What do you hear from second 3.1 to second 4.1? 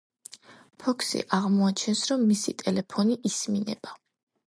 ისმინება.